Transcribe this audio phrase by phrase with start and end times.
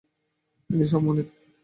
[0.69, 1.27] তিনি সম্মানিত।